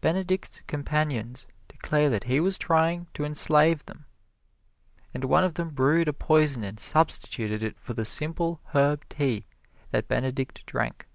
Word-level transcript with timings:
Benedict's 0.00 0.60
companions 0.68 1.48
declared 1.66 2.12
that 2.12 2.24
he 2.30 2.38
was 2.38 2.58
trying 2.58 3.08
to 3.12 3.24
enslave 3.24 3.84
them, 3.86 4.06
and 5.12 5.24
one 5.24 5.42
of 5.42 5.54
them 5.54 5.70
brewed 5.70 6.06
a 6.06 6.12
poison 6.12 6.62
and 6.62 6.78
substituted 6.78 7.60
it 7.64 7.76
for 7.80 7.92
the 7.92 8.04
simple 8.04 8.60
herb 8.72 9.04
tea 9.08 9.46
that 9.90 10.06
Benedict 10.06 10.64
drank. 10.64 11.08